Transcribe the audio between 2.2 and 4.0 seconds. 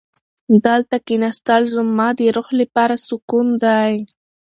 روح لپاره سکون دی.